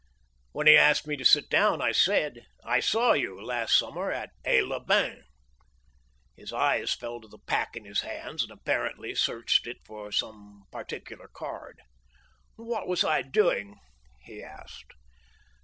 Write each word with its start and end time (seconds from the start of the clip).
When 0.51 0.65
he 0.65 0.75
asked 0.75 1.05
me 1.05 1.15
to 1.17 1.23
sit 1.23 1.47
down 1.47 1.79
I 1.79 1.91
said: 1.91 2.47
"I 2.63 2.79
saw 2.79 3.13
you 3.13 3.39
last 3.39 3.77
summer 3.77 4.11
at 4.11 4.31
Aix 4.43 4.65
les 4.65 4.79
Bains." 4.79 5.25
His 6.35 6.51
eyes 6.51 6.95
fell 6.95 7.21
to 7.21 7.27
the 7.27 7.37
pack 7.37 7.75
in 7.75 7.85
his 7.85 8.01
hands 8.01 8.41
and 8.41 8.51
apparently 8.51 9.13
searched 9.13 9.67
it 9.67 9.77
for 9.85 10.11
some 10.11 10.63
particular 10.71 11.27
card. 11.27 11.81
"What 12.55 12.87
was 12.87 13.03
I 13.03 13.21
doing?" 13.21 13.79
he 14.23 14.41
asked. 14.41 14.91